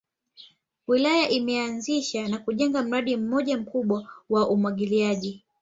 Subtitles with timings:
[0.87, 5.43] Wilaya imeanzisha na kujenga mradi mmoja mkubwa wa umwagiliaji